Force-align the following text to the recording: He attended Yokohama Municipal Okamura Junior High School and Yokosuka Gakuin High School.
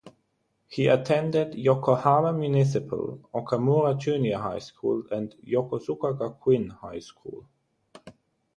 He 0.67 0.87
attended 0.87 1.53
Yokohama 1.53 2.33
Municipal 2.33 3.21
Okamura 3.35 3.99
Junior 3.99 4.39
High 4.39 4.57
School 4.57 5.03
and 5.11 5.35
Yokosuka 5.45 6.17
Gakuin 6.17 6.71
High 6.71 6.97
School. 7.01 7.45